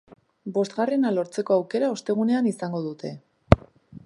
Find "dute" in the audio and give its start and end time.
2.91-3.17